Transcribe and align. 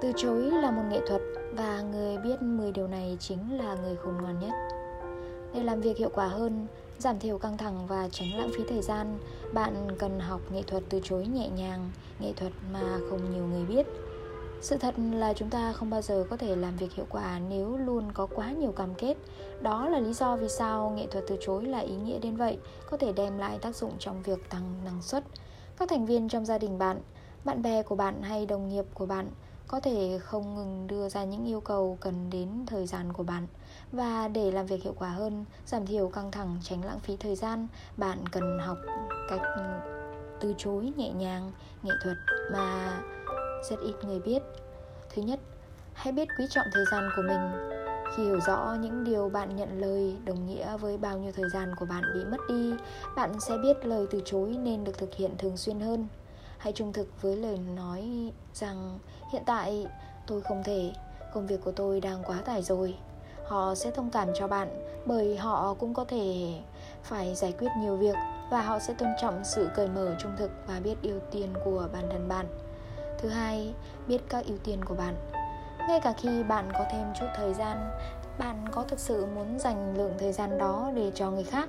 Từ 0.00 0.12
chối 0.16 0.42
là 0.42 0.70
một 0.70 0.82
nghệ 0.90 1.00
thuật 1.06 1.22
và 1.52 1.82
người 1.82 2.18
biết 2.18 2.42
10 2.42 2.72
điều 2.72 2.88
này 2.88 3.16
chính 3.20 3.58
là 3.58 3.74
người 3.74 3.96
khôn 3.96 4.14
ngoan 4.22 4.38
nhất. 4.40 4.52
Để 5.54 5.62
làm 5.62 5.80
việc 5.80 5.96
hiệu 5.96 6.10
quả 6.14 6.26
hơn, 6.26 6.66
giảm 6.98 7.18
thiểu 7.18 7.38
căng 7.38 7.56
thẳng 7.56 7.86
và 7.86 8.08
tránh 8.12 8.28
lãng 8.38 8.50
phí 8.56 8.64
thời 8.68 8.82
gian, 8.82 9.18
bạn 9.52 9.88
cần 9.98 10.20
học 10.20 10.40
nghệ 10.52 10.62
thuật 10.62 10.82
từ 10.88 11.00
chối 11.04 11.26
nhẹ 11.26 11.48
nhàng, 11.48 11.90
nghệ 12.20 12.32
thuật 12.36 12.52
mà 12.72 12.98
không 13.10 13.32
nhiều 13.34 13.46
người 13.46 13.64
biết. 13.64 13.86
Sự 14.60 14.76
thật 14.76 14.94
là 15.12 15.32
chúng 15.32 15.50
ta 15.50 15.72
không 15.72 15.90
bao 15.90 16.02
giờ 16.02 16.24
có 16.30 16.36
thể 16.36 16.56
làm 16.56 16.76
việc 16.76 16.92
hiệu 16.92 17.06
quả 17.10 17.40
nếu 17.48 17.76
luôn 17.76 18.12
có 18.14 18.26
quá 18.26 18.50
nhiều 18.50 18.72
cam 18.72 18.94
kết. 18.94 19.14
Đó 19.60 19.88
là 19.88 19.98
lý 19.98 20.12
do 20.12 20.36
vì 20.36 20.48
sao 20.48 20.90
nghệ 20.96 21.06
thuật 21.06 21.24
từ 21.28 21.36
chối 21.40 21.64
là 21.64 21.78
ý 21.78 21.96
nghĩa 21.96 22.18
đến 22.18 22.36
vậy, 22.36 22.58
có 22.90 22.96
thể 22.96 23.12
đem 23.12 23.38
lại 23.38 23.58
tác 23.58 23.76
dụng 23.76 23.92
trong 23.98 24.22
việc 24.22 24.50
tăng 24.50 24.74
năng 24.84 25.02
suất. 25.02 25.24
Các 25.76 25.88
thành 25.88 26.06
viên 26.06 26.28
trong 26.28 26.44
gia 26.44 26.58
đình 26.58 26.78
bạn, 26.78 27.00
bạn 27.44 27.62
bè 27.62 27.82
của 27.82 27.94
bạn 27.94 28.22
hay 28.22 28.46
đồng 28.46 28.68
nghiệp 28.68 28.84
của 28.94 29.06
bạn 29.06 29.30
có 29.68 29.80
thể 29.80 30.18
không 30.22 30.54
ngừng 30.54 30.86
đưa 30.86 31.08
ra 31.08 31.24
những 31.24 31.44
yêu 31.46 31.60
cầu 31.60 31.98
cần 32.00 32.30
đến 32.30 32.48
thời 32.66 32.86
gian 32.86 33.12
của 33.12 33.22
bạn. 33.22 33.46
Và 33.92 34.28
để 34.28 34.50
làm 34.50 34.66
việc 34.66 34.82
hiệu 34.82 34.94
quả 34.98 35.08
hơn, 35.08 35.44
giảm 35.66 35.86
thiểu 35.86 36.08
căng 36.08 36.30
thẳng, 36.30 36.58
tránh 36.62 36.84
lãng 36.84 37.00
phí 37.00 37.16
thời 37.16 37.36
gian, 37.36 37.68
bạn 37.96 38.28
cần 38.28 38.58
học 38.58 38.78
cách 39.28 39.40
từ 40.40 40.54
chối 40.58 40.92
nhẹ 40.96 41.10
nhàng 41.10 41.52
nghệ 41.82 41.92
thuật 42.02 42.16
mà 42.52 43.00
rất 43.70 43.76
ít 43.80 43.94
người 44.02 44.20
biết. 44.20 44.42
Thứ 45.14 45.22
nhất, 45.22 45.40
hãy 45.92 46.12
biết 46.12 46.28
quý 46.38 46.46
trọng 46.50 46.66
thời 46.72 46.84
gian 46.92 47.10
của 47.16 47.22
mình. 47.22 47.76
Khi 48.16 48.24
hiểu 48.24 48.40
rõ 48.46 48.76
những 48.80 49.04
điều 49.04 49.28
bạn 49.28 49.56
nhận 49.56 49.80
lời, 49.80 50.16
đồng 50.24 50.46
nghĩa 50.46 50.76
với 50.76 50.98
bao 50.98 51.18
nhiêu 51.18 51.32
thời 51.32 51.50
gian 51.50 51.74
của 51.78 51.86
bạn 51.86 52.02
bị 52.14 52.24
mất 52.24 52.40
đi, 52.48 52.74
bạn 53.16 53.40
sẽ 53.40 53.54
biết 53.62 53.86
lời 53.86 54.06
từ 54.10 54.22
chối 54.24 54.56
nên 54.62 54.84
được 54.84 54.98
thực 54.98 55.14
hiện 55.14 55.30
thường 55.38 55.56
xuyên 55.56 55.80
hơn 55.80 56.08
hãy 56.58 56.72
trung 56.72 56.92
thực 56.92 57.22
với 57.22 57.36
lời 57.36 57.58
nói 57.58 58.32
rằng, 58.54 58.98
hiện 59.32 59.42
tại 59.46 59.86
tôi 60.26 60.40
không 60.40 60.62
thể, 60.64 60.92
công 61.34 61.46
việc 61.46 61.60
của 61.64 61.72
tôi 61.72 62.00
đang 62.00 62.22
quá 62.26 62.36
tải 62.44 62.62
rồi. 62.62 62.94
Họ 63.44 63.74
sẽ 63.74 63.90
thông 63.90 64.10
cảm 64.10 64.28
cho 64.34 64.48
bạn, 64.48 64.68
bởi 65.06 65.36
họ 65.36 65.74
cũng 65.74 65.94
có 65.94 66.04
thể 66.04 66.54
phải 67.02 67.34
giải 67.34 67.54
quyết 67.58 67.68
nhiều 67.78 67.96
việc 67.96 68.16
và 68.50 68.60
họ 68.60 68.78
sẽ 68.78 68.94
tôn 68.94 69.08
trọng 69.20 69.44
sự 69.44 69.68
cởi 69.74 69.88
mở, 69.88 70.16
trung 70.18 70.32
thực 70.38 70.50
và 70.66 70.80
biết 70.84 70.94
ưu 71.02 71.20
tiên 71.30 71.54
của 71.64 71.88
bản 71.92 72.08
thân 72.12 72.28
bạn. 72.28 72.46
Thứ 73.18 73.28
hai, 73.28 73.74
biết 74.06 74.18
các 74.28 74.46
ưu 74.46 74.58
tiên 74.64 74.84
của 74.84 74.94
bạn. 74.94 75.14
Ngay 75.88 76.00
cả 76.00 76.14
khi 76.18 76.42
bạn 76.42 76.70
có 76.72 76.84
thêm 76.92 77.12
chút 77.20 77.26
thời 77.36 77.54
gian, 77.54 77.90
bạn 78.38 78.64
có 78.72 78.82
thực 78.82 78.98
sự 78.98 79.26
muốn 79.26 79.58
dành 79.58 79.96
lượng 79.96 80.14
thời 80.18 80.32
gian 80.32 80.58
đó 80.58 80.90
để 80.94 81.10
cho 81.14 81.30
người 81.30 81.44
khác. 81.44 81.68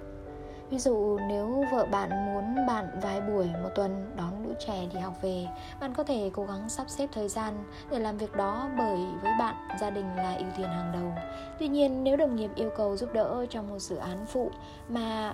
Ví 0.70 0.78
dụ 0.78 1.18
nếu 1.28 1.64
vợ 1.72 1.86
bạn 1.86 2.10
muốn 2.26 2.68
bạn 2.68 3.00
vài 3.02 3.22
buổi 3.22 3.50
một 3.64 3.70
tuần 3.76 4.12
đón 4.18 4.44
lũ 4.44 4.54
trẻ 4.68 4.86
đi 4.94 5.00
học 5.00 5.14
về, 5.22 5.48
Bạn 5.80 5.94
có 5.94 6.04
thể 6.04 6.30
cố 6.34 6.46
gắng 6.46 6.70
sắp 6.70 6.90
xếp 6.90 7.08
thời 7.14 7.28
gian 7.28 7.54
để 7.92 8.00
làm 8.00 8.18
việc 8.18 8.36
đó 8.36 8.70
bởi 8.78 8.98
với 9.22 9.32
bạn, 9.40 9.56
gia 9.80 9.90
đình 9.90 10.16
là 10.16 10.36
ưu 10.36 10.48
tiên 10.58 10.68
hàng 10.68 10.92
đầu. 10.94 11.12
Tuy 11.60 11.68
nhiên, 11.68 12.04
nếu 12.04 12.18
đồng 12.18 12.36
nghiệp 12.36 12.52
yêu 12.56 12.70
cầu 12.78 12.98
giúp 12.98 13.14
đỡ 13.14 13.46
trong 13.50 13.70
một 13.70 13.80
dự 13.80 13.96
án 13.96 14.26
phụ 14.26 14.52
mà 14.90 15.34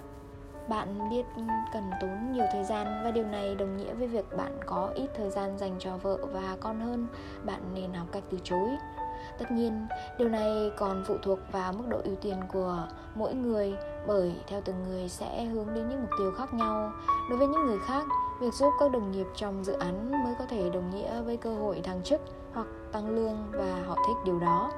bạn 0.68 1.10
biết 1.10 1.24
cần 1.74 1.92
tốn 2.02 2.32
nhiều 2.32 2.46
thời 2.52 2.64
gian 2.64 3.02
và 3.04 3.12
điều 3.12 3.26
này 3.26 3.56
đồng 3.56 3.78
nghĩa 3.78 3.94
với 3.94 4.08
việc 4.08 4.26
bạn 4.38 4.60
có 4.66 4.92
ít 4.96 5.08
thời 5.16 5.30
gian 5.30 5.58
dành 5.58 5.76
cho 5.80 5.98
vợ 5.98 6.18
và 6.32 6.58
con 6.60 6.80
hơn, 6.80 7.08
bạn 7.44 7.62
nên 7.74 7.94
học 7.94 8.08
cách 8.12 8.24
từ 8.30 8.38
chối 8.44 8.70
tất 9.40 9.52
nhiên, 9.52 9.88
điều 10.18 10.30
này 10.30 10.72
còn 10.78 11.04
phụ 11.08 11.18
thuộc 11.24 11.40
vào 11.52 11.74
mức 11.74 11.84
độ 11.90 11.98
ưu 12.04 12.16
tiên 12.16 12.36
của 12.54 12.88
mỗi 13.16 13.34
người, 13.34 13.74
bởi 14.08 14.36
theo 14.48 14.62
từng 14.66 14.84
người 14.84 15.10
sẽ 15.10 15.44
hướng 15.44 15.74
đến 15.74 15.90
những 15.90 16.02
mục 16.02 16.10
tiêu 16.20 16.32
khác 16.38 16.54
nhau. 16.54 16.92
Đối 17.30 17.40
với 17.40 17.48
những 17.48 17.66
người 17.66 17.80
khác, 17.88 18.04
việc 18.40 18.54
giúp 18.54 18.74
các 18.80 18.92
đồng 18.92 19.12
nghiệp 19.12 19.28
trong 19.36 19.64
dự 19.64 19.74
án 19.74 20.24
mới 20.24 20.36
có 20.40 20.46
thể 20.50 20.70
đồng 20.70 20.90
nghĩa 20.90 21.22
với 21.22 21.38
cơ 21.38 21.54
hội 21.54 21.82
thăng 21.84 22.04
chức 22.04 22.22
hoặc 22.54 22.68
tăng 22.92 23.10
lương 23.10 23.38
và 23.52 23.84
họ 23.88 23.96
thích 23.96 24.18
điều 24.26 24.40
đó. 24.40 24.72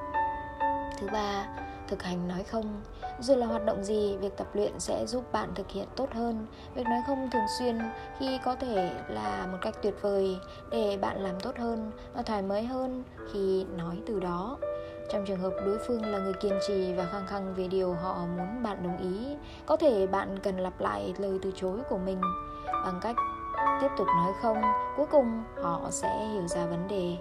Thứ 1.00 1.08
ba 1.14 1.45
thực 1.88 2.03
hành 2.03 2.28
nói 2.28 2.44
không. 2.44 2.81
Dù 3.19 3.36
là 3.36 3.45
hoạt 3.45 3.66
động 3.66 3.83
gì, 3.83 4.17
việc 4.17 4.38
tập 4.38 4.47
luyện 4.53 4.79
sẽ 4.79 5.06
giúp 5.06 5.31
bạn 5.31 5.50
thực 5.56 5.72
hiện 5.72 5.88
tốt 5.96 6.09
hơn. 6.13 6.47
Việc 6.75 6.84
nói 6.84 7.00
không 7.07 7.29
thường 7.31 7.46
xuyên 7.59 7.78
khi 8.19 8.40
có 8.46 8.56
thể 8.56 8.91
là 9.07 9.47
một 9.51 9.57
cách 9.62 9.75
tuyệt 9.81 9.95
vời 10.01 10.38
để 10.72 10.97
bạn 11.01 11.24
làm 11.24 11.40
tốt 11.40 11.57
hơn 11.57 11.91
và 12.13 12.22
thoải 12.22 12.41
mái 12.41 12.66
hơn 12.66 13.03
khi 13.34 13.66
nói 13.78 14.01
từ 14.06 14.19
đó. 14.19 14.57
Trong 15.12 15.25
trường 15.25 15.40
hợp 15.40 15.53
đối 15.66 15.78
phương 15.78 16.06
là 16.06 16.19
người 16.19 16.34
kiên 16.34 16.59
trì 16.68 16.94
và 16.94 17.06
khăng 17.06 17.28
khăng 17.28 17.53
về 17.53 17.68
điều 17.68 17.94
họ 17.94 18.25
muốn 18.38 18.63
bạn 18.63 18.84
đồng 18.84 18.97
ý, 18.97 19.35
có 19.66 19.78
thể 19.78 20.07
bạn 20.07 20.40
cần 20.44 20.57
lặp 20.57 20.81
lại 20.81 21.13
lời 21.18 21.40
từ 21.41 21.51
chối 21.56 21.79
của 21.90 21.97
mình. 21.97 22.22
Bằng 22.66 23.00
cách 23.01 23.16
tiếp 23.81 23.88
tục 23.97 24.07
nói 24.07 24.34
không, 24.41 24.62
cuối 24.97 25.06
cùng 25.12 25.44
họ 25.62 25.81
sẽ 25.90 26.28
hiểu 26.34 26.47
ra 26.47 26.66
vấn 26.66 26.88
đề. 26.88 27.18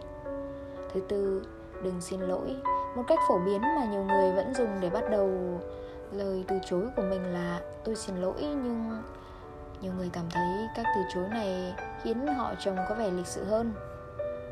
Thứ 0.95 1.01
tư, 1.09 1.43
đừng 1.83 2.01
xin 2.01 2.21
lỗi 2.21 2.57
một 2.97 3.03
cách 3.09 3.19
phổ 3.29 3.39
biến 3.39 3.61
mà 3.61 3.85
nhiều 3.85 4.05
người 4.05 4.33
vẫn 4.33 4.55
dùng 4.55 4.81
để 4.81 4.91
bắt 4.91 5.05
đầu 5.11 5.31
lời 6.13 6.45
từ 6.49 6.59
chối 6.67 6.87
của 6.97 7.03
mình 7.03 7.33
là, 7.33 7.61
tôi 7.85 7.97
xin 7.97 8.17
lỗi 8.17 8.41
nhưng 8.41 9.03
nhiều 9.81 9.93
người 9.97 10.11
cảm 10.13 10.25
thấy 10.31 10.69
cách 10.75 10.87
từ 10.97 11.03
chối 11.15 11.29
này 11.29 11.75
khiến 12.03 12.27
họ 12.27 12.55
trông 12.61 12.77
có 12.89 12.95
vẻ 12.95 13.11
lịch 13.11 13.27
sự 13.27 13.45
hơn. 13.45 13.73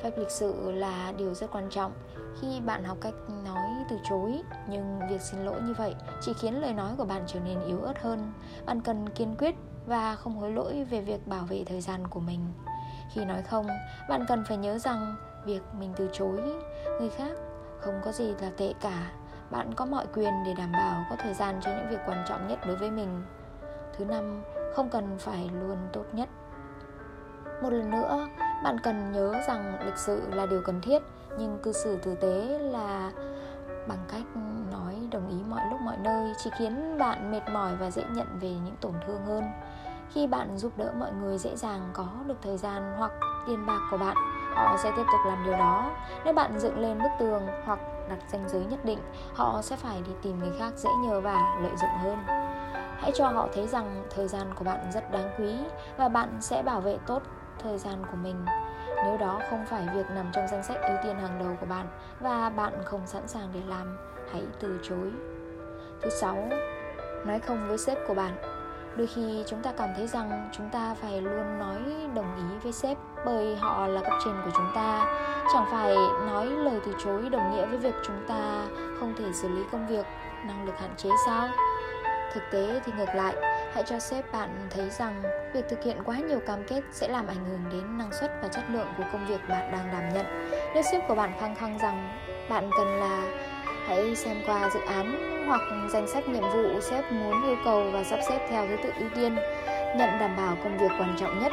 Phép 0.02 0.10
lịch 0.18 0.30
sự 0.30 0.72
là 0.72 1.12
điều 1.16 1.34
rất 1.34 1.50
quan 1.52 1.70
trọng. 1.70 1.92
Khi 2.40 2.60
bạn 2.60 2.84
học 2.84 2.98
cách 3.00 3.14
nói 3.44 3.70
từ 3.90 3.96
chối, 4.08 4.42
nhưng 4.68 5.00
việc 5.10 5.20
xin 5.20 5.44
lỗi 5.44 5.60
như 5.62 5.74
vậy 5.78 5.94
chỉ 6.20 6.32
khiến 6.32 6.60
lời 6.60 6.72
nói 6.72 6.92
của 6.98 7.04
bạn 7.04 7.22
trở 7.26 7.40
nên 7.40 7.60
yếu 7.66 7.80
ớt 7.80 8.02
hơn. 8.02 8.32
Bạn 8.66 8.80
cần 8.80 9.08
kiên 9.08 9.34
quyết 9.38 9.54
và 9.86 10.16
không 10.16 10.36
hối 10.36 10.50
lỗi 10.50 10.84
về 10.90 11.00
việc 11.00 11.26
bảo 11.26 11.44
vệ 11.44 11.64
thời 11.66 11.80
gian 11.80 12.06
của 12.06 12.20
mình. 12.20 12.40
Khi 13.14 13.24
nói 13.24 13.42
không, 13.42 13.66
bạn 14.08 14.24
cần 14.28 14.44
phải 14.48 14.56
nhớ 14.56 14.78
rằng 14.78 15.16
việc 15.44 15.62
mình 15.78 15.92
từ 15.96 16.08
chối 16.12 16.40
người 17.00 17.10
khác 17.10 17.32
không 17.82 18.00
có 18.04 18.12
gì 18.12 18.34
là 18.40 18.50
tệ 18.56 18.74
cả. 18.80 19.10
Bạn 19.50 19.74
có 19.74 19.86
mọi 19.86 20.06
quyền 20.14 20.32
để 20.46 20.54
đảm 20.58 20.72
bảo 20.72 21.04
có 21.10 21.16
thời 21.16 21.34
gian 21.34 21.60
cho 21.62 21.70
những 21.70 21.88
việc 21.90 22.00
quan 22.06 22.24
trọng 22.28 22.48
nhất 22.48 22.58
đối 22.66 22.76
với 22.76 22.90
mình. 22.90 23.22
Thứ 23.96 24.04
năm, 24.04 24.42
không 24.76 24.90
cần 24.90 25.18
phải 25.18 25.50
luôn 25.60 25.76
tốt 25.92 26.04
nhất. 26.12 26.28
Một 27.62 27.70
lần 27.70 27.90
nữa, 27.90 28.28
bạn 28.64 28.76
cần 28.82 29.12
nhớ 29.12 29.34
rằng 29.48 29.78
lịch 29.84 29.98
sự 29.98 30.22
là 30.32 30.46
điều 30.46 30.62
cần 30.64 30.80
thiết, 30.80 31.02
nhưng 31.38 31.58
cư 31.62 31.72
xử 31.72 31.96
tử 31.96 32.14
tế 32.14 32.58
là 32.58 33.12
bằng 33.88 34.04
cách 34.08 34.22
nói 34.72 35.08
đồng 35.10 35.28
ý 35.28 35.36
mọi 35.48 35.70
lúc 35.70 35.80
mọi 35.80 35.96
nơi, 35.96 36.32
chỉ 36.44 36.50
khiến 36.58 36.98
bạn 36.98 37.30
mệt 37.30 37.42
mỏi 37.52 37.76
và 37.76 37.90
dễ 37.90 38.02
nhận 38.12 38.26
về 38.40 38.50
những 38.50 38.76
tổn 38.80 38.94
thương 39.06 39.26
hơn. 39.26 39.44
Khi 40.12 40.26
bạn 40.26 40.58
giúp 40.58 40.72
đỡ 40.76 40.92
mọi 40.98 41.12
người 41.12 41.38
dễ 41.38 41.56
dàng 41.56 41.90
có 41.92 42.08
được 42.26 42.36
thời 42.42 42.56
gian 42.56 42.94
hoặc 42.98 43.12
tiền 43.46 43.66
bạc 43.66 43.80
của 43.90 43.98
bạn 43.98 44.16
họ 44.54 44.76
sẽ 44.76 44.92
tiếp 44.96 45.04
tục 45.12 45.20
làm 45.26 45.44
điều 45.44 45.52
đó. 45.52 45.90
Nếu 46.24 46.34
bạn 46.34 46.58
dựng 46.58 46.78
lên 46.78 46.98
bức 46.98 47.10
tường 47.18 47.42
hoặc 47.64 47.78
đặt 48.08 48.18
ranh 48.28 48.48
giới 48.48 48.64
nhất 48.64 48.84
định, 48.84 48.98
họ 49.34 49.62
sẽ 49.62 49.76
phải 49.76 50.02
đi 50.06 50.12
tìm 50.22 50.38
người 50.38 50.52
khác 50.58 50.72
dễ 50.76 50.90
nhờ 51.06 51.20
và 51.20 51.58
lợi 51.62 51.72
dụng 51.76 51.90
hơn. 52.02 52.18
Hãy 52.98 53.12
cho 53.14 53.28
họ 53.28 53.48
thấy 53.54 53.66
rằng 53.66 54.04
thời 54.10 54.28
gian 54.28 54.54
của 54.54 54.64
bạn 54.64 54.90
rất 54.92 55.10
đáng 55.12 55.30
quý 55.38 55.54
và 55.96 56.08
bạn 56.08 56.36
sẽ 56.40 56.62
bảo 56.62 56.80
vệ 56.80 56.98
tốt 57.06 57.22
thời 57.58 57.78
gian 57.78 58.06
của 58.10 58.16
mình. 58.16 58.44
Nếu 59.04 59.18
đó 59.18 59.40
không 59.50 59.66
phải 59.66 59.88
việc 59.94 60.10
nằm 60.10 60.30
trong 60.32 60.48
danh 60.48 60.62
sách 60.62 60.82
ưu 60.82 60.96
tiên 61.02 61.16
hàng 61.16 61.38
đầu 61.38 61.56
của 61.60 61.66
bạn 61.66 61.86
và 62.20 62.48
bạn 62.48 62.72
không 62.84 63.06
sẵn 63.06 63.28
sàng 63.28 63.48
để 63.54 63.60
làm, 63.68 63.98
hãy 64.32 64.42
từ 64.60 64.78
chối. 64.82 65.10
Thứ 66.02 66.10
sáu, 66.10 66.48
nói 67.24 67.40
không 67.40 67.68
với 67.68 67.78
sếp 67.78 67.98
của 68.08 68.14
bạn 68.14 68.51
đôi 68.96 69.06
khi 69.06 69.44
chúng 69.46 69.62
ta 69.62 69.72
cảm 69.76 69.88
thấy 69.96 70.06
rằng 70.06 70.50
chúng 70.52 70.68
ta 70.68 70.94
phải 70.94 71.20
luôn 71.20 71.58
nói 71.58 71.78
đồng 72.14 72.36
ý 72.36 72.58
với 72.62 72.72
sếp 72.72 72.96
bởi 73.26 73.56
họ 73.56 73.86
là 73.86 74.00
cấp 74.00 74.12
trên 74.24 74.34
của 74.44 74.50
chúng 74.54 74.70
ta. 74.74 75.04
Chẳng 75.52 75.66
phải 75.70 75.94
nói 76.26 76.46
lời 76.46 76.80
từ 76.86 76.94
chối 77.04 77.28
đồng 77.30 77.50
nghĩa 77.50 77.66
với 77.66 77.78
việc 77.78 77.94
chúng 78.06 78.24
ta 78.28 78.64
không 79.00 79.14
thể 79.18 79.32
xử 79.32 79.48
lý 79.48 79.62
công 79.72 79.86
việc, 79.86 80.06
năng 80.46 80.64
lực 80.64 80.78
hạn 80.78 80.90
chế 80.96 81.10
sao? 81.26 81.48
Thực 82.34 82.42
tế 82.52 82.80
thì 82.84 82.92
ngược 82.96 83.14
lại, 83.14 83.34
hãy 83.74 83.84
cho 83.86 83.98
sếp 83.98 84.32
bạn 84.32 84.68
thấy 84.70 84.90
rằng 84.90 85.22
việc 85.54 85.64
thực 85.68 85.82
hiện 85.82 85.96
quá 86.04 86.16
nhiều 86.16 86.40
cam 86.46 86.64
kết 86.68 86.80
sẽ 86.92 87.08
làm 87.08 87.26
ảnh 87.26 87.44
hưởng 87.50 87.60
đến 87.72 87.98
năng 87.98 88.12
suất 88.12 88.32
và 88.42 88.48
chất 88.48 88.64
lượng 88.70 88.86
của 88.98 89.04
công 89.12 89.26
việc 89.26 89.40
bạn 89.48 89.72
đang 89.72 89.92
đảm 89.92 90.14
nhận. 90.14 90.50
Nếu 90.74 90.82
sếp 90.82 91.08
của 91.08 91.14
bạn 91.14 91.32
khăng 91.40 91.54
khăng 91.54 91.78
rằng 91.78 92.18
bạn 92.50 92.70
cần 92.78 92.86
là 92.86 93.22
hãy 93.86 94.16
xem 94.16 94.36
qua 94.46 94.70
dự 94.74 94.80
án 94.80 95.32
hoặc 95.46 95.60
danh 95.92 96.08
sách 96.08 96.28
nhiệm 96.28 96.42
vụ 96.42 96.80
sếp 96.80 97.12
muốn 97.12 97.42
yêu 97.42 97.56
cầu 97.64 97.90
và 97.92 98.04
sắp 98.04 98.20
xếp 98.28 98.46
theo 98.50 98.66
thứ 98.66 98.76
tự 98.82 98.90
ưu 99.00 99.08
tiên. 99.14 99.34
Nhận 99.96 100.18
đảm 100.20 100.36
bảo 100.36 100.56
công 100.64 100.78
việc 100.78 100.90
quan 100.98 101.16
trọng 101.20 101.42
nhất. 101.42 101.52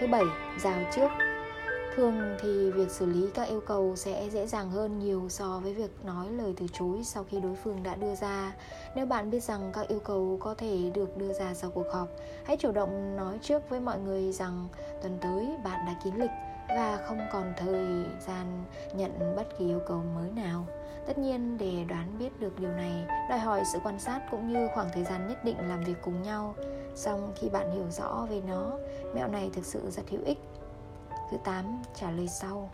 Thứ 0.00 0.06
bảy 0.06 0.24
rào 0.58 0.78
trước. 0.92 1.08
Thường 1.96 2.36
thì 2.42 2.70
việc 2.70 2.90
xử 2.90 3.06
lý 3.06 3.26
các 3.34 3.48
yêu 3.48 3.60
cầu 3.66 3.96
sẽ 3.96 4.28
dễ 4.30 4.46
dàng 4.46 4.70
hơn 4.70 4.98
nhiều 4.98 5.26
so 5.28 5.60
với 5.62 5.74
việc 5.74 5.90
nói 6.04 6.30
lời 6.30 6.54
từ 6.56 6.66
chối 6.72 6.98
sau 7.04 7.24
khi 7.30 7.40
đối 7.40 7.54
phương 7.64 7.82
đã 7.82 7.94
đưa 7.94 8.14
ra. 8.14 8.52
Nếu 8.94 9.06
bạn 9.06 9.30
biết 9.30 9.42
rằng 9.42 9.70
các 9.74 9.88
yêu 9.88 10.00
cầu 10.04 10.38
có 10.40 10.54
thể 10.54 10.90
được 10.94 11.16
đưa 11.16 11.32
ra 11.32 11.54
sau 11.54 11.70
cuộc 11.70 11.86
họp, 11.92 12.08
hãy 12.44 12.56
chủ 12.56 12.72
động 12.72 13.16
nói 13.16 13.38
trước 13.42 13.70
với 13.70 13.80
mọi 13.80 13.98
người 13.98 14.32
rằng 14.32 14.68
tuần 15.02 15.18
tới 15.20 15.48
bạn 15.64 15.80
đã 15.86 15.94
kín 16.04 16.14
lịch 16.16 16.30
và 16.76 16.98
không 17.06 17.20
còn 17.32 17.52
thời 17.56 18.04
gian 18.26 18.64
nhận 18.94 19.36
bất 19.36 19.58
kỳ 19.58 19.66
yêu 19.66 19.80
cầu 19.86 20.02
mới 20.14 20.30
nào. 20.30 20.66
Tất 21.06 21.18
nhiên 21.18 21.58
để 21.58 21.84
đoán 21.88 22.18
biết 22.18 22.40
được 22.40 22.60
điều 22.60 22.70
này 22.70 23.06
đòi 23.30 23.38
hỏi 23.38 23.62
sự 23.72 23.78
quan 23.84 23.98
sát 23.98 24.20
cũng 24.30 24.52
như 24.52 24.68
khoảng 24.74 24.88
thời 24.94 25.04
gian 25.04 25.28
nhất 25.28 25.44
định 25.44 25.68
làm 25.68 25.84
việc 25.84 25.96
cùng 26.02 26.22
nhau. 26.22 26.54
Song 26.94 27.32
khi 27.36 27.48
bạn 27.48 27.72
hiểu 27.72 27.90
rõ 27.90 28.26
về 28.30 28.40
nó 28.48 28.70
mẹo 29.14 29.28
này 29.28 29.50
thực 29.52 29.64
sự 29.64 29.90
rất 29.90 30.02
hữu 30.10 30.20
ích. 30.24 30.38
Thứ 31.30 31.36
8 31.44 31.82
trả 31.94 32.10
lời 32.10 32.28
sau. 32.28 32.70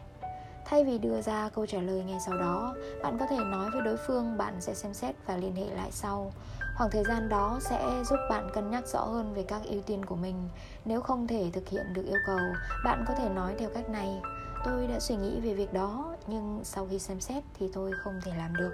Thay 0.65 0.85
vì 0.85 0.99
đưa 0.99 1.21
ra 1.21 1.49
câu 1.55 1.67
trả 1.67 1.81
lời 1.81 2.05
ngay 2.05 2.19
sau 2.27 2.39
đó, 2.39 2.75
bạn 3.03 3.19
có 3.19 3.27
thể 3.27 3.37
nói 3.37 3.71
với 3.73 3.83
đối 3.83 3.97
phương 3.97 4.37
bạn 4.39 4.55
sẽ 4.61 4.75
xem 4.75 4.95
xét 4.95 5.15
và 5.27 5.37
liên 5.37 5.55
hệ 5.55 5.75
lại 5.75 5.89
sau. 5.93 6.33
Khoảng 6.79 6.91
thời 6.91 7.05
gian 7.05 7.29
đó 7.29 7.59
sẽ 7.61 8.03
giúp 8.05 8.17
bạn 8.31 8.51
cân 8.55 8.71
nhắc 8.71 8.87
rõ 8.87 9.05
hơn 9.05 9.35
về 9.35 9.43
các 9.43 9.63
ưu 9.65 9.83
tiên 9.83 10.05
của 10.05 10.17
mình. 10.17 10.49
Nếu 10.85 11.01
không 11.01 11.27
thể 11.27 11.51
thực 11.53 11.69
hiện 11.69 11.93
được 11.93 12.05
yêu 12.07 12.19
cầu, 12.27 12.39
bạn 12.85 13.05
có 13.09 13.15
thể 13.15 13.29
nói 13.29 13.55
theo 13.59 13.71
cách 13.75 13.91
này: 13.91 14.21
Tôi 14.65 14.87
đã 14.87 15.01
suy 15.01 15.17
nghĩ 15.17 15.41
về 15.41 15.55
việc 15.55 15.73
đó, 15.73 16.15
nhưng 16.27 16.61
sau 16.65 16.87
khi 16.91 16.99
xem 16.99 17.21
xét 17.21 17.45
thì 17.55 17.71
tôi 17.73 17.93
không 18.05 18.21
thể 18.25 18.33
làm 18.39 18.57
được. 18.57 18.73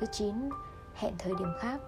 Thứ 0.00 0.06
9, 0.12 0.34
hẹn 0.94 1.12
thời 1.18 1.32
điểm 1.38 1.52
khác. 1.60 1.80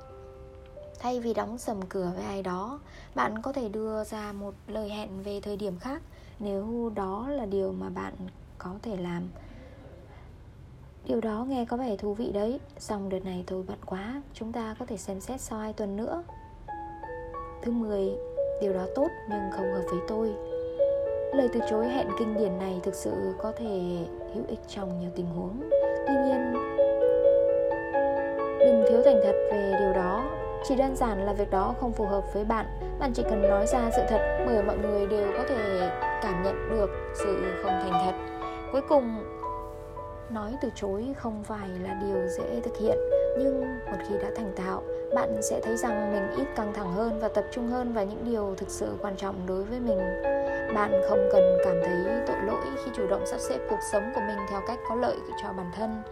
Thay 0.99 1.21
vì 1.21 1.35
đóng 1.35 1.59
sầm 1.59 1.83
cửa 1.89 2.13
với 2.15 2.25
ai 2.25 2.43
đó, 2.43 2.81
bạn 3.15 3.43
có 3.43 3.53
thể 3.53 3.69
đưa 3.69 4.05
ra 4.05 4.33
một 4.33 4.55
lời 4.67 4.91
hẹn 4.91 5.23
về 5.23 5.41
thời 5.41 5.57
điểm 5.57 5.79
khác 5.79 6.03
nếu 6.39 6.93
đó 6.95 7.29
là 7.29 7.47
điều 7.47 7.73
mà 7.73 7.89
bạn 7.89 8.15
có 8.59 8.71
thể 8.83 8.97
làm 8.97 9.23
Điều 11.05 11.21
đó 11.21 11.47
nghe 11.49 11.65
có 11.65 11.77
vẻ 11.77 11.97
thú 11.97 12.15
vị 12.15 12.33
đấy. 12.33 12.61
Xong 12.79 13.09
đợt 13.09 13.25
này 13.25 13.45
tôi 13.47 13.63
bận 13.63 13.79
quá, 13.87 14.23
Chúng 14.35 14.53
ta 14.53 14.75
có 14.79 14.87
thể 14.87 14.97
xem 14.97 15.21
xét 15.21 15.41
sau 15.41 15.59
2 15.59 15.73
tuần 15.73 15.97
nữa. 15.97 16.23
Thứ 17.63 17.73
10 17.73 18.11
Điều 18.61 18.73
đó 18.73 18.87
tốt 18.95 19.09
nhưng 19.29 19.51
không 19.53 19.73
hợp 19.73 19.83
với 19.91 20.01
tôi. 20.09 20.33
Lời 21.35 21.49
từ 21.53 21.61
chối 21.71 21.89
hẹn 21.89 22.07
kinh 22.19 22.37
điển 22.39 22.59
này 22.59 22.81
thực 22.83 22.95
sự 22.95 23.35
có 23.39 23.53
thể 23.53 24.07
hữu 24.35 24.45
ích 24.49 24.61
trong 24.69 25.01
nhiều 25.01 25.11
tình 25.17 25.27
huống. 25.27 25.71
Tuy 26.07 26.15
nhiên, 26.15 26.53
Đừng 28.61 28.85
thiếu 28.89 29.03
thành 29.05 29.21
thật 29.25 29.35
về 29.51 29.77
điều 29.81 29.93
đó. 29.93 30.31
Chỉ 30.65 30.77
đơn 30.77 30.97
giản 30.97 31.27
là 31.27 31.33
việc 31.33 31.51
đó 31.51 31.75
không 31.81 31.93
phù 31.93 32.05
hợp 32.05 32.25
với 32.35 32.45
bạn. 32.45 32.67
Bạn 33.01 33.13
chỉ 33.15 33.23
cần 33.23 33.43
nói 33.43 33.67
ra 33.67 33.91
sự 33.97 34.03
thật, 34.09 34.45
Bởi 34.47 34.63
mọi 34.63 34.79
người 34.79 35.07
đều 35.07 35.33
có 35.39 35.45
thể 35.49 35.91
cảm 36.23 36.43
nhận 36.43 36.71
được 36.71 36.91
sự 37.15 37.43
không 37.63 37.73
thành 37.83 37.93
thật. 38.05 38.13
Cuối 38.73 38.83
cùng 38.89 39.25
nói 40.31 40.53
từ 40.61 40.71
chối 40.75 41.07
không 41.19 41.45
phải 41.45 41.69
là 41.69 41.95
điều 41.95 42.27
dễ 42.39 42.61
thực 42.61 42.77
hiện, 42.79 42.99
nhưng 43.39 43.61
một 43.61 43.99
khi 44.09 44.15
đã 44.23 44.31
thành 44.37 44.53
thạo, 44.57 44.83
bạn 45.15 45.43
sẽ 45.43 45.61
thấy 45.61 45.77
rằng 45.77 46.13
mình 46.13 46.47
ít 46.47 46.55
căng 46.57 46.73
thẳng 46.73 46.93
hơn 46.93 47.19
và 47.21 47.29
tập 47.29 47.45
trung 47.53 47.69
hơn 47.69 47.93
vào 47.93 48.05
những 48.05 48.25
điều 48.25 48.55
thực 48.57 48.71
sự 48.71 48.89
quan 49.03 49.17
trọng 49.17 49.47
đối 49.47 49.63
với 49.63 49.81
mình. 49.81 49.99
Bạn 50.75 50.93
không 51.09 51.29
cần 51.33 51.59
cảm 51.65 51.75
thấy 51.85 52.25
tội 52.27 52.37
lỗi 52.47 52.65
khi 52.85 52.91
chủ 52.97 53.07
động 53.07 53.27
sắp 53.27 53.41
xếp 53.41 53.59
cuộc 53.71 53.81
sống 53.93 54.03
của 54.15 54.21
mình 54.21 54.39
theo 54.51 54.61
cách 54.67 54.79
có 54.89 54.95
lợi 54.95 55.17
cho 55.43 55.53
bản 55.53 55.71
thân. 55.77 56.03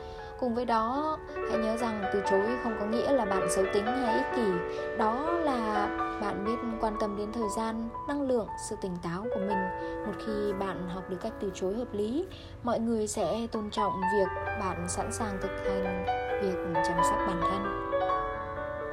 Cùng 0.41 0.55
với 0.55 0.65
đó, 0.65 1.19
hãy 1.51 1.59
nhớ 1.59 1.77
rằng 1.77 2.05
từ 2.13 2.23
chối 2.31 2.47
không 2.63 2.77
có 2.81 2.87
nghĩa 2.87 3.13
là 3.13 3.25
bạn 3.25 3.49
xấu 3.51 3.65
tính 3.75 3.87
hay 3.87 4.15
ích 4.15 4.37
kỷ. 4.37 4.77
Đó 4.99 5.31
là 5.45 5.89
bạn 6.21 6.45
biết 6.45 6.79
quan 6.81 6.97
tâm 7.01 7.17
đến 7.17 7.33
thời 7.33 7.49
gian, 7.57 7.89
năng 8.09 8.23
lượng, 8.23 8.49
sự 8.69 8.77
tỉnh 8.81 8.97
táo 9.03 9.23
của 9.35 9.41
mình. 9.41 9.59
Một 10.07 10.13
khi 10.27 10.53
bạn 10.59 10.89
học 10.89 11.11
được 11.11 11.19
cách 11.23 11.33
từ 11.41 11.51
chối 11.55 11.75
hợp 11.75 11.89
lý, 11.93 12.27
mọi 12.63 12.81
người 12.81 13.07
sẽ 13.07 13.47
tôn 13.53 13.71
trọng 13.71 13.93
việc 13.93 14.29
bạn 14.61 14.89
sẵn 14.89 15.13
sàng 15.13 15.39
thực 15.43 15.51
hành 15.65 16.05
việc 16.43 16.57
chăm 16.75 16.97
sóc 17.11 17.19
bản 17.27 17.41
thân. 17.43 17.86